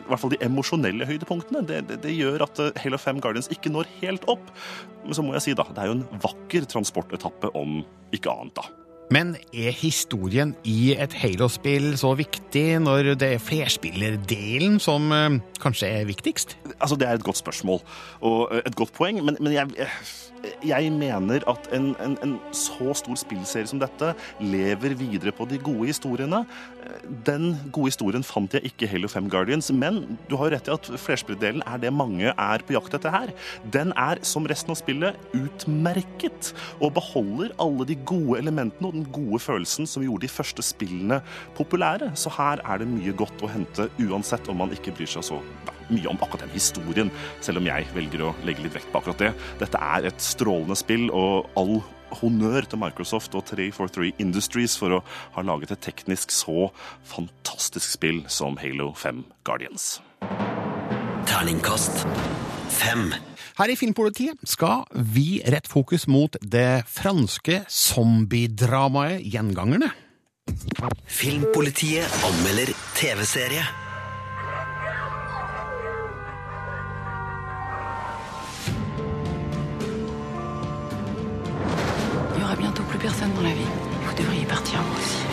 [0.08, 1.62] i hvert fall de emosjonelle høydepunktene.
[1.68, 4.50] Det, det, det gjør at eh, Halo 5 Guardians ikke når helt opp.
[5.04, 7.82] Men så må jeg si, da, det er jo en vakker transportetappe, om
[8.16, 8.68] ikke annet, da.
[9.12, 15.92] Men er historien i et Halo-spill så viktig når det er flerspillerdelen som eh, kanskje
[16.00, 16.58] er viktigst?
[16.76, 17.80] Altså, Det er et godt spørsmål
[18.20, 19.88] og eh, et godt poeng, men, men jeg,
[20.66, 25.58] jeg mener at en, en, en så stor spillserie som dette lever videre på de
[25.62, 26.42] gode historiene.
[27.26, 30.70] Den gode historien fant jeg ikke i Halo 5 Guardians, men du har jo rett
[30.70, 33.32] i at flerspillerdelen er det mange er på jakt etter her.
[33.74, 39.08] Den er, som resten av spillet, utmerket og beholder alle de gode elementene og den
[39.14, 41.20] gode følelsen som gjorde de første spillene
[41.58, 42.12] populære.
[42.18, 45.42] Så her er det mye godt å hente, uansett om man ikke bryr seg så
[45.66, 47.12] da, mye om akkurat den historien,
[47.44, 49.30] selv om jeg velger å legge litt vekt på akkurat det.
[49.62, 51.80] Dette er et strålende spill, og all
[52.22, 55.02] honnør til Microsoft og 343 Industries for å
[55.36, 56.70] ha laget et teknisk så
[57.08, 59.98] fantastisk spill som Halo 5 Guardians.
[61.28, 62.06] Terningkast
[62.72, 63.10] fem.
[63.58, 69.90] Her i Filmpolitiet skal vi rette fokus mot det franske zombiedramaet Gjengangerne.
[71.04, 73.87] Filmpolitiet anmelder TV-serie.
[82.98, 83.74] Plus personne dans la ville.
[84.06, 85.24] Vous devriez partir vous aussi.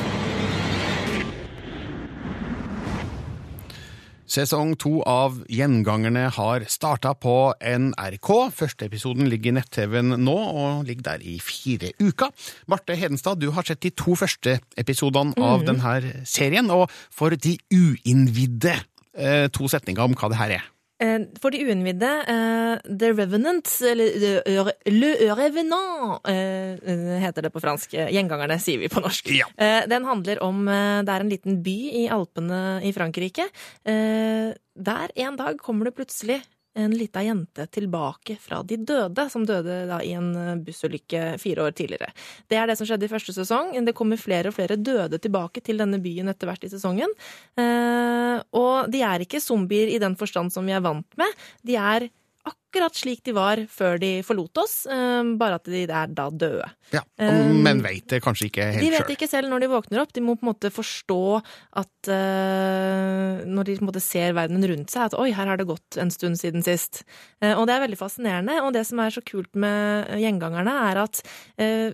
[4.27, 8.29] Sesong to av Gjengangerne har starta på NRK.
[8.51, 12.33] Første episoden ligger i nett-TV-en nå, og ligger der i fire uker.
[12.67, 15.65] Marte Hedenstad, du har sett de to første episodene av Mhm.
[15.65, 18.75] denne serien, og for de uinnvidde,
[19.15, 20.63] eh, to setninger om hva det her er.
[21.03, 24.43] Eh, For de uinnvidde, uh, The Revenant, eller
[24.87, 27.97] Le Revenant uh, heter det på fransk.
[28.15, 29.27] Gjengangerne, sier vi på norsk.
[29.57, 33.49] Eh, Den handler om eh, Det er en liten by i Alpene i Frankrike.
[33.83, 36.41] Eh, Der en dag kommer det plutselig
[36.75, 41.67] en lita jente tilbake fra de døde, som døde da i en eh, bussulykke fire
[41.67, 42.11] år tidligere.
[42.51, 43.71] Det er det som skjedde i første sesong.
[43.87, 47.15] Det kommer flere og flere døde tilbake til denne byen etter hvert i sesongen.
[47.59, 51.47] Eh, og de er ikke zombier i den forstand som vi er vant med.
[51.65, 52.09] De er
[52.45, 52.64] akkurat
[52.95, 56.69] slik de var før de forlot oss, eh, bare at de er da døde.
[56.91, 59.15] Ja, Eh, Men veit det kanskje ikke De vet sjøl.
[59.15, 60.11] ikke selv når de våkner opp.
[60.13, 61.41] De må på en måte forstå
[61.75, 65.57] at eh, Når de på en måte ser verden rundt seg, at oi, her har
[65.57, 67.03] det gått en stund siden sist.
[67.41, 68.59] Og det er veldig fascinerende.
[68.63, 71.21] Og det som er så kult med Gjengangerne, er at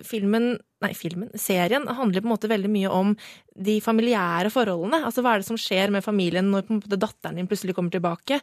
[0.08, 3.12] filmen Nei, filmen, serien handler på en måte veldig mye om
[3.54, 5.04] de familiære forholdene.
[5.06, 7.76] Altså hva er det som skjer med familien når på en måte datteren din plutselig
[7.78, 8.40] kommer tilbake?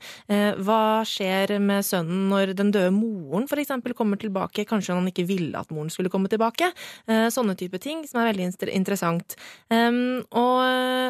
[0.63, 4.67] Hva skjer med sønnen når den døde moren eksempel kommer tilbake?
[4.69, 6.71] Kanskje han ikke ville at moren skulle komme tilbake?
[7.09, 9.37] Eh, sånne type ting som er veldig interessant.
[9.71, 10.59] Og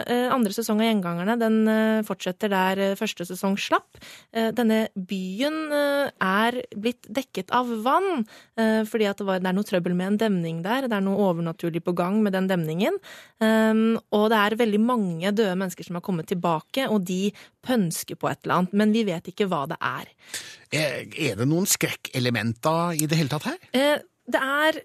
[0.09, 3.99] eh, andre sesong av Gjengangerne den eh, fortsetter der første sesong slapp.
[4.33, 8.25] Denne byen er blitt dekket av vann,
[8.57, 10.87] fordi det, var, det er noe trøbbel med en demning der.
[10.89, 12.99] Det er noe overnaturlig på gang med den demningen.
[13.43, 17.33] Og det er veldig mange døde mennesker som har kommet tilbake, og de
[17.65, 20.13] pønsker på et eller annet, men vi vet ikke hva det er.
[20.75, 23.59] Er, er det noen skrekkelementer i det hele tatt her?
[23.73, 24.83] Eh, det er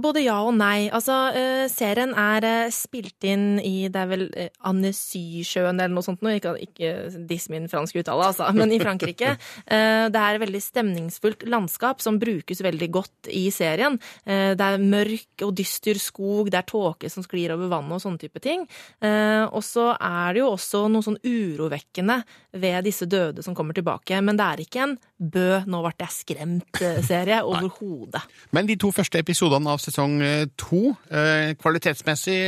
[0.00, 0.88] Både ja og nei.
[0.94, 6.06] Altså, eh, serien er eh, spilt inn i Det er vel uh, Annecy-sjøen eller noe
[6.06, 6.36] sånt noe.
[6.38, 6.92] Ikke, ikke
[7.28, 9.36] diss min franske uttale, altså, men i Frankrike.
[9.70, 13.96] Eh, det er et veldig stemningsfullt landskap som brukes veldig godt i serien.
[14.24, 18.02] Eh, det er mørk og dyster skog, det er tåke som sklir over vannet og
[18.02, 18.64] sånne type ting.
[19.04, 22.20] Eh, og så er det jo også noe sånn urovekkende
[22.62, 24.18] ved disse døde som kommer tilbake.
[24.24, 28.22] Men det er ikke en Bø, nå ble jeg skremt-serie overhodet.
[28.56, 32.38] Men de to første episodene av sesong eh, to, eh, kvalitetsmessig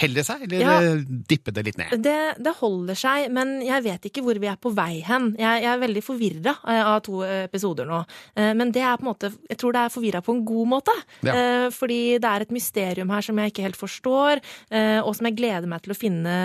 [0.00, 0.76] holder seg, eller Ja.
[0.80, 1.92] eh, dipper det litt ned?
[2.04, 5.34] Det, det holder seg, men jeg vet ikke hvor vi er på vei hen.
[5.38, 8.00] Jeg, jeg er veldig forvirra av to episoder nå.
[8.36, 10.72] Eh, Men det er på en måte, jeg tror det er forvirra på en god
[10.78, 10.96] måte.
[11.28, 11.34] Ja.
[11.36, 14.40] Eh, Fordi det er et mysterium her som jeg ikke helt forstår,
[14.72, 16.36] eh, og som jeg gleder meg til å finne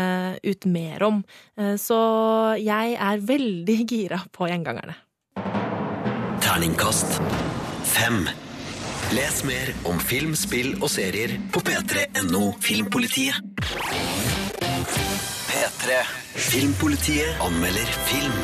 [0.43, 1.23] ut mer om.
[1.57, 1.95] Eh, Så
[2.59, 4.95] jeg er veldig gira på gjengangerne.
[6.49, 7.19] Terningkast
[7.83, 8.23] fem.
[9.13, 13.37] Les mer om film, spill og serier på p3.no Filmpolitiet.
[15.51, 15.99] P3.
[16.47, 18.41] Filmpolitiet anmelder film.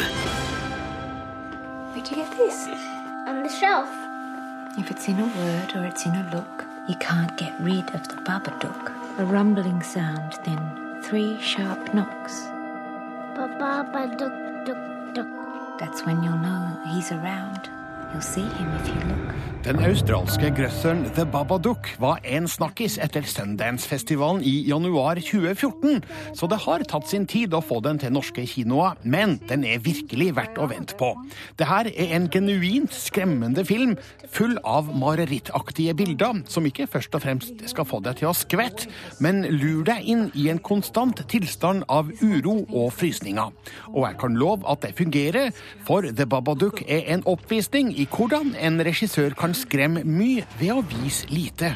[1.96, 2.68] Where'd you get this?
[3.26, 3.90] On the shelf.
[4.78, 8.08] If it's in a word or it's in a look, you can't get rid of
[8.08, 8.94] the Babadook.
[9.18, 10.62] A rumbling sound, then
[11.02, 12.38] three sharp knocks.
[13.34, 14.38] Ba-ba-ba, duck,
[14.68, 15.80] duck, duck.
[15.80, 17.75] That's when you'll know he's around.
[19.66, 26.04] Den australske grøsseren The Babadook var en snakkis etter Sundance-festivalen i januar 2014,
[26.38, 29.82] så det har tatt sin tid å få den til norske kinoer, men den er
[29.82, 31.10] virkelig verdt å vente på.
[31.58, 33.96] Det her er en genuint skremmende film,
[34.30, 38.86] full av marerittaktige bilder, som ikke først og fremst skal få deg til å skvette,
[39.18, 43.50] men lur deg inn i en konstant tilstand av uro og frysninger.
[43.96, 45.50] Og jeg kan love at det fungerer,
[45.90, 50.82] for The Babadook er en oppvisning i hvordan en regissør kan skremme mye ved å
[50.90, 51.76] vise lite.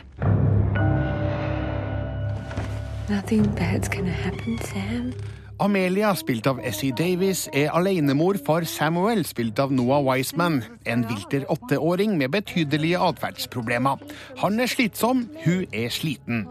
[3.09, 5.13] Nothing bad's gonna happen, Sam.
[5.59, 11.43] Amelia, spilt av Essie Davis, er alenemor for Samuel, spilt av Noah Wiseman, en vilter
[11.51, 13.99] åtteåring med betydelige atferdsproblemer.
[14.39, 16.45] Han er slitsom, hun er sliten.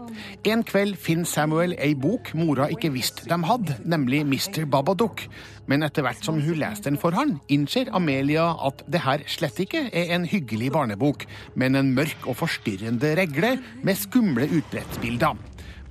[0.45, 4.69] En kveld finner Samuel ei bok mora ikke visste de hadde, nemlig Mr.
[4.69, 5.25] Babadook.
[5.65, 9.57] Men etter hvert som hun leser den for han, innser Amelia at det her slett
[9.65, 11.25] ikke er en hyggelig barnebok,
[11.57, 15.33] men en mørk og forstyrrende regle med skumle utbrettsbilder.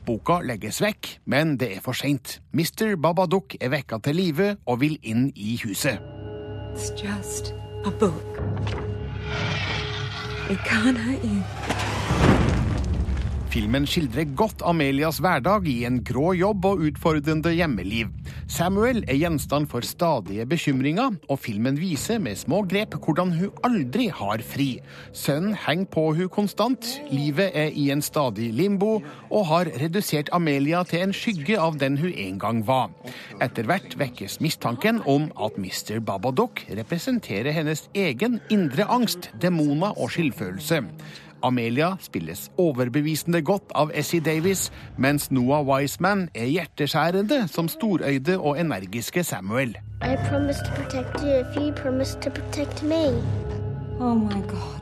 [0.08, 2.38] Boka legges vekk, men det er for seint.
[2.56, 2.94] Mr.
[2.96, 6.00] Babadook er vekka til live og vil inn i huset.
[6.72, 7.52] It's just
[7.84, 8.40] a book.
[10.48, 11.97] It can't hurt you.
[13.48, 18.10] Filmen skildrer godt Amelias hverdag i en grå jobb og utfordrende hjemmeliv.
[18.52, 24.10] Samuel er gjenstand for stadige bekymringer, og filmen viser med små grep hvordan hun aldri
[24.12, 24.66] har fri.
[25.16, 28.98] Sønnen henger på hun konstant, livet er i en stadig limbo,
[29.32, 32.92] og har redusert Amelia til en skygge av den hun en gang var.
[33.40, 36.02] Etter hvert vekkes mistanken om at Mr.
[36.04, 40.82] Babadook representerer hennes egen indre angst, demoner og skyldfølelse.
[41.42, 48.60] Amelia spilles overbevisende godt av Essie Davis, mens Noah Wiseman er hjerteskjærende som storøyde og
[48.60, 49.76] energiske Samuel.
[50.02, 53.06] I promised to protect you if you promised to protect me.
[54.00, 54.78] Oh my god.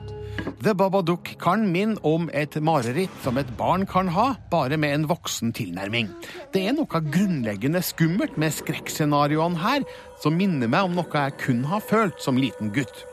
[0.62, 5.08] The Babadook kan minne om et mareritt som et barn kan ha, bare med en
[5.10, 6.08] voksen tilnærming.
[6.54, 9.84] Det er noe grunnleggende skummelt med skrekkscenarioene her,
[10.22, 13.04] som minner meg om noe jeg kun har følt som liten gutt.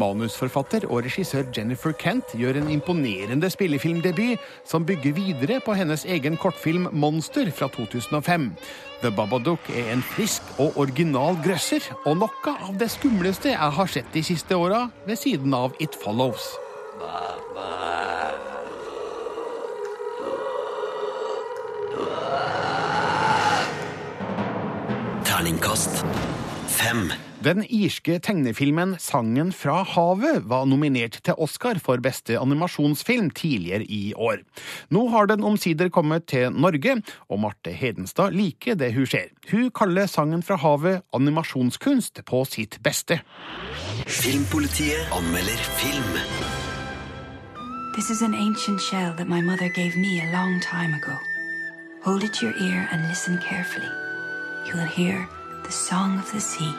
[0.00, 6.36] Manusforfatter og regissør Jennifer Kent gjør en imponerende spillefilmdebut som bygger videre på hennes egen
[6.40, 8.50] kortfilm Monster fra 2005.
[9.02, 13.92] The Babadook er en frisk og original grøsser, og noe av det skumleste jeg har
[13.92, 16.54] sett de siste åra, ved siden av It Follows.
[25.26, 26.04] Terningkast
[26.72, 27.10] fem.
[27.46, 34.14] Den irske tegnefilmen Sangen fra havet var nominert til Oscar for beste animasjonsfilm tidligere i
[34.18, 34.40] år.
[34.90, 36.96] Nå har den omsider kommet til Norge,
[37.30, 39.30] og Marte Hedenstad liker det hun ser.
[39.52, 43.20] Hun kaller Sangen fra havet animasjonskunst på sitt beste.
[44.10, 46.18] Filmpolitiet anmelder film.
[47.94, 51.14] This is an ancient shell that my mother gave me a long time ago.
[52.02, 53.92] Hold it to your ear and listen carefully.
[54.66, 55.28] You will hear
[55.62, 56.74] the song of the sea.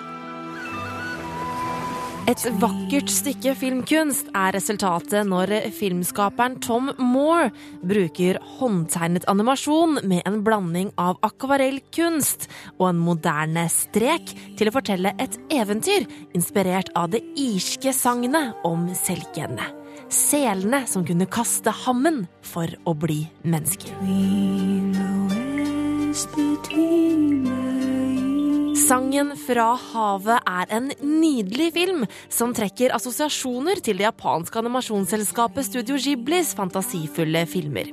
[2.28, 7.54] Et vakkert stykke filmkunst er resultatet når filmskaperen Tom Moore
[7.88, 15.16] bruker håndtegnet animasjon med en blanding av akvarellkunst og en moderne strek til å fortelle
[15.24, 16.04] et eventyr
[16.36, 19.72] inspirert av det irske sagnet om selkene.
[20.12, 23.92] selene som kunne kaste hammen for å bli mennesker.
[28.78, 35.98] Sangen fra havet er en nydelig film som trekker assosiasjoner til det japanske animasjonsselskapet Studio
[35.98, 37.90] Ghiblis fantasifulle filmer.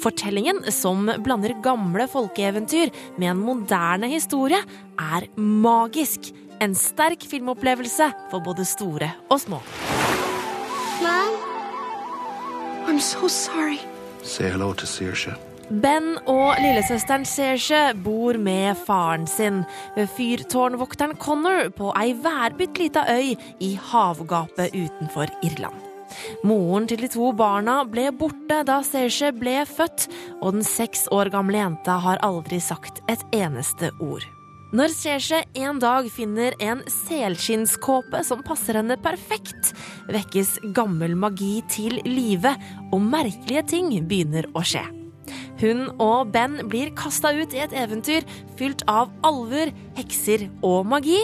[0.00, 4.62] Fortellingen, som blander gamle folkeeventyr med en moderne historie,
[4.96, 6.32] er magisk.
[6.62, 9.60] En sterk filmopplevelse for både store og små.
[11.04, 11.40] Mom?
[12.88, 13.80] I'm so sorry.
[14.22, 15.51] Say hello to Saoirse.
[15.70, 19.62] Ben og lillesøsteren Serge bor med faren sin
[19.96, 23.32] ved fyrtårnvokteren Connor på ei værbitt lita øy
[23.62, 25.78] i havgapet utenfor Irland.
[26.44, 30.08] Moren til de to barna ble borte da Serge ble født,
[30.42, 34.26] og den seks år gamle jenta har aldri sagt et eneste ord.
[34.72, 39.74] Når Serge en dag finner en selskinnskåpe som passer henne perfekt,
[40.08, 42.56] vekkes gammel magi til live,
[42.92, 45.01] og merkelige ting begynner å skje.
[45.62, 48.26] Hun og Ben blir kasta ut i et eventyr
[48.58, 51.20] fylt av alver, hekser og magi.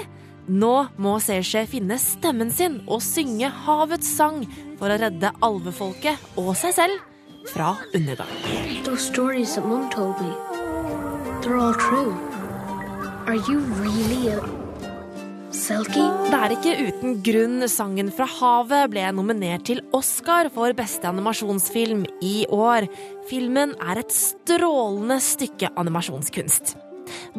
[0.49, 4.47] Nå må Serge finne stemmen sin og synge havets sang
[4.79, 6.97] for å redde alvefolket og seg selv
[7.53, 8.29] fra undergang.
[8.85, 9.11] Those
[15.55, 16.05] Selkie?
[16.29, 22.03] Det er ikke uten grunn sangen fra havet ble nominert til Oscar for beste animasjonsfilm
[22.25, 22.85] i år.
[23.31, 26.77] Filmen er et strålende stykke animasjonskunst.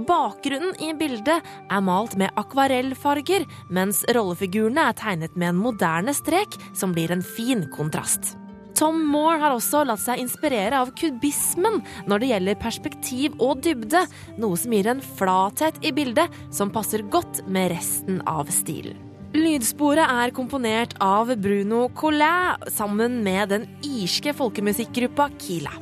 [0.10, 6.58] Bakgrunnen i bildet er malt med akvarellfarger, mens rollefigurene er tegnet med en moderne strek
[6.74, 8.34] som blir en fin kontrast.
[8.80, 14.06] Tom Moore har også latt seg inspirere av kubismen når det gjelder perspektiv og dybde,
[14.40, 18.96] noe som gir en flathet i bildet som passer godt med resten av stilen.
[19.36, 25.76] Lydsporet er komponert av Bruno Collet sammen med den irske folkemusikkgruppa Kila.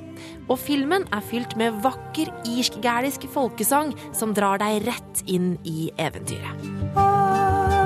[0.50, 7.77] Og filmen er fylt med vakker irsk-gælisk folkesang som drar deg rett inn i eventyret.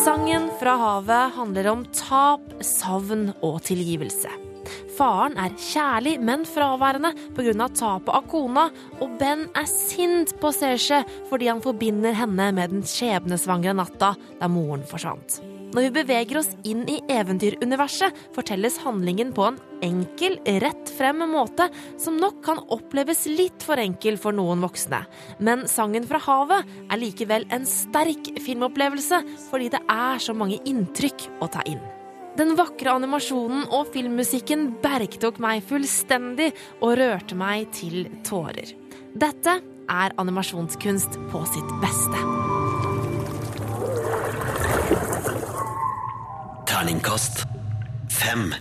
[0.00, 4.30] Sangen fra havet handler om tap, savn og tilgivelse.
[4.96, 7.66] Faren er kjærlig, men fraværende pga.
[7.68, 8.70] tapet av kona,
[9.00, 14.48] og Ben er sint på Serge fordi han forbinder henne med den skjebnesvangre natta da
[14.48, 15.42] moren forsvant.
[15.74, 21.68] Når vi beveger oss inn i eventyruniverset, fortelles handlingen på en enkel, rett frem måte
[22.00, 25.02] som nok kan oppleves litt for enkel for noen voksne.
[25.38, 31.26] Men Sangen fra havet er likevel en sterk filmopplevelse fordi det er så mange inntrykk
[31.40, 31.82] å ta inn.
[32.38, 38.70] Den vakre animasjonen og filmmusikken bergtok meg fullstendig og rørte meg til tårer.
[39.18, 39.58] Dette
[39.90, 42.22] er animasjonskunst på sitt beste.
[46.70, 47.44] Terningkast
[48.08, 48.54] fem.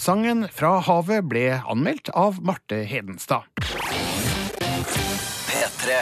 [0.00, 3.44] Sangen fra havet ble anmeldt av Marte Hedenstad.
[5.50, 5.98] P3.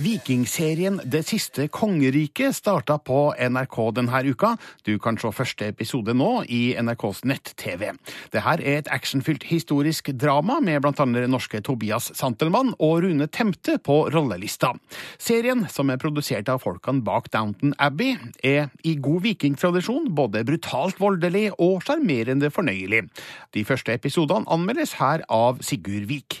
[0.00, 4.54] Vikingserien Det siste kongeriket starta på NRK denne uka.
[4.86, 7.90] Du kan se første episode nå i NRKs nett-TV.
[8.32, 11.06] Det her er et actionfylt historisk drama med bl.a.
[11.28, 14.72] norske Tobias Santelmann og Rune Temte på rollelista.
[15.20, 20.96] Serien, som er produsert av folkene bak Downton Abbey, er i god vikingtradisjon både brutalt
[21.02, 23.04] voldelig og sjarmerende fornøyelig.
[23.52, 26.40] De første episodene anmeldes her av Sigurd Vik.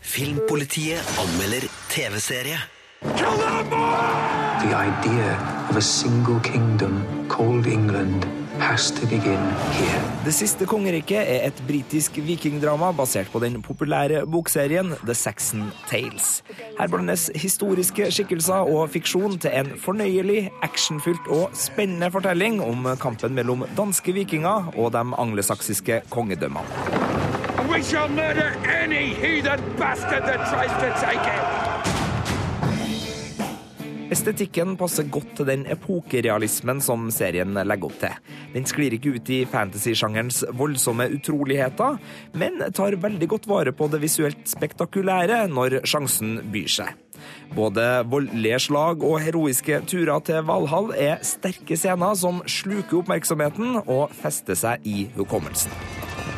[0.00, 2.77] Filmpolitiet anmelder TV-serie.
[3.00, 5.38] The idea
[5.70, 8.26] of a single kingdom called England
[8.58, 9.38] has to begin
[9.72, 10.00] here.
[10.24, 16.42] Det siste kongeriket er et britisk vikingdrama basert på den populære bokserien The Saxon Tales.
[16.78, 23.34] Her blandes historiske skikkelser og fiksjon til en fornøyelig, actionfylt og spennende fortelling om kampen
[23.34, 26.66] mellom danske vikinger og de anglesaksiske kongedømmene.
[27.70, 28.50] We shall murder
[28.82, 31.67] any heathen bastard that tries to take it!
[34.08, 38.14] Estetikken passer godt til den epokerealismen som serien legger opp til.
[38.54, 41.98] Den sklir ikke ut i fantasy-sjangerens voldsomme utroligheter,
[42.32, 46.94] men tar veldig godt vare på det visuelt spektakulære når sjansen byr seg.
[47.52, 54.14] Både voldelige slag og heroiske turer til Valhall er sterke scener som sluker oppmerksomheten og
[54.16, 55.74] fester seg i hukommelsen.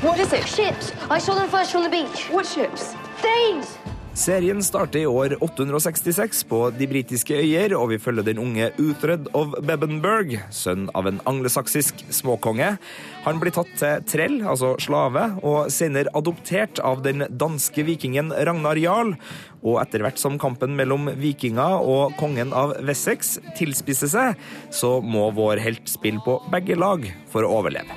[0.03, 0.49] What is it?
[0.49, 0.91] Ships.
[1.11, 2.31] I saw them first from the beach.
[2.33, 2.97] What ships?
[3.23, 3.80] These.
[4.15, 9.29] Serien starter i år 866 på de britiske øyer, og vi følger den unge Uthred
[9.39, 12.73] of Bebenberg, sønn av en anglesaksisk småkonge.
[13.23, 18.81] Han blir tatt til trell, altså slave, og senere adoptert av den danske vikingen Ragnar
[18.83, 19.15] Jarl.
[19.63, 25.29] Og etter hvert som kampen mellom vikinger og kongen av Wessex tilspisser seg, så må
[25.39, 27.95] vår helt spille på begge lag for å overleve.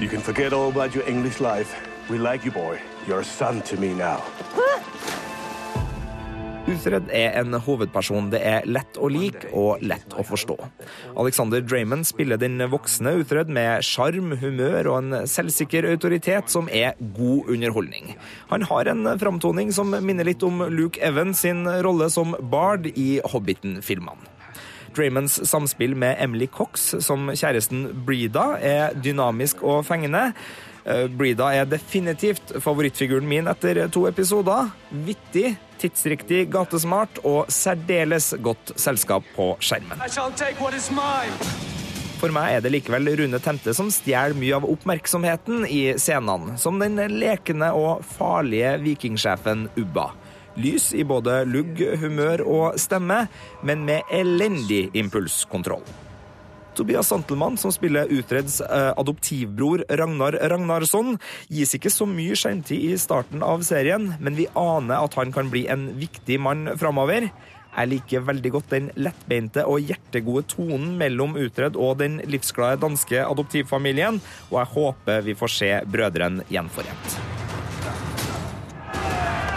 [0.00, 1.76] You can forget all about your English life.
[2.08, 2.80] We like you, boy.
[3.06, 4.22] You're a son to me now.
[6.72, 10.56] Uthred er en hovedperson det er lett å like og lett å forstå.
[11.20, 16.96] Alexander Draymond spiller den voksne Uthred med sjarm, humør og en selvsikker autoritet som er
[17.18, 18.14] god underholdning.
[18.52, 23.20] Han har en framtoning som minner litt om Luke Evans sin rolle som Bard i
[23.32, 24.30] Hobbiten-filmene.
[24.92, 30.30] Draymonds samspill med Emily Cox som kjæresten Breeda er dynamisk og fengende.
[31.16, 34.72] Breeda er definitivt favorittfiguren min etter to episoder.
[35.06, 40.00] Vittig, tidsriktig, gatesmart og særdeles godt selskap på skjermen.
[42.22, 46.78] For meg er det likevel Rune Tente som stjeler mye av oppmerksomheten i scenene, som
[46.78, 50.12] den lekende og farlige vikingsjefen Ubba.
[50.54, 53.24] Lys i både lugg, humør og stemme,
[53.66, 55.82] men med elendig impulskontroll.
[56.74, 61.16] Tobias Santelmann, som spiller Utreds eh, adoptivbror Ragnar Ragnarsson,
[61.52, 65.50] gis ikke så mye skjermtid i starten av serien, men vi aner at han kan
[65.52, 67.28] bli en viktig mann framover.
[67.72, 73.22] Jeg liker veldig godt den lettbeinte og hjertegode tonen mellom Utred og den livsglade danske
[73.24, 74.20] adoptivfamilien,
[74.50, 77.20] og jeg håper vi får se brødrene gjenforent.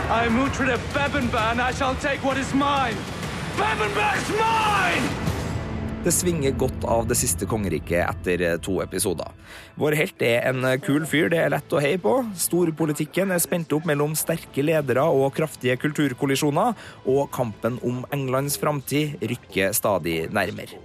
[0.05, 2.95] I am Uhtred of Bebenbar, and I shall take what is mine.
[3.57, 5.34] Bebenbar's mine!
[6.05, 9.31] Det svinger godt av det siste kongeriket etter eh, to episoder.
[9.73, 12.19] Vår helt er en eh, kul fyr det er lett å heie på.
[12.37, 16.77] Storpolitikken er spent opp mellom sterke ledere og kraftige kulturkollisjoner,
[17.09, 20.77] og kampen om Englands framtid rykker stadig nærmere.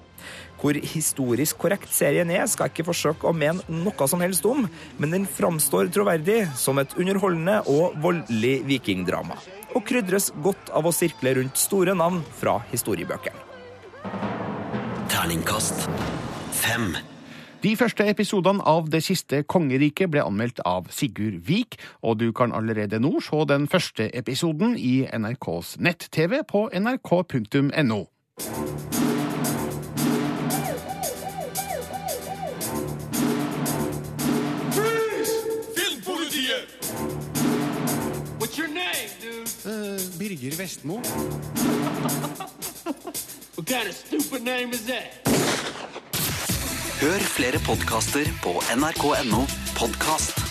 [0.62, 4.64] Hvor historisk korrekt serien er, skal jeg ikke forsøke å mene noe som helst om,
[4.97, 9.37] men den framstår troverdig som et underholdende og voldelig vikingdrama.
[9.77, 14.30] Og krydres godt av å sirkle rundt store navn fra historiebøkene.
[15.11, 15.89] Terningkast
[16.53, 16.93] fem.
[17.63, 21.75] De første episodene av Det siste kongeriket ble anmeldt av Sigurd Vik,
[22.07, 28.01] og du kan allerede nå se den første episoden i NRKs nett-TV på nrk.no.
[34.79, 35.37] Freeze!
[35.75, 36.65] Filmpolitiet!
[38.39, 38.71] What's your?
[40.19, 41.03] Birger Vestmo.
[43.67, 43.97] Kind of?
[47.01, 49.43] Hør flere podkaster på nrk.no
[49.77, 50.49] podkast.